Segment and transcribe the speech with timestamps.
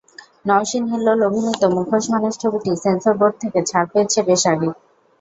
[0.47, 4.73] নওশীন-হিল্লোল অভিনীত মুখোশ মানুষ ছবিটি সেন্সর বোর্ড থেকে ছাড় পেয়েছে বেশ আগেই।